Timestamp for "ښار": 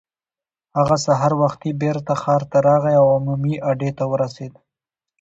2.21-2.41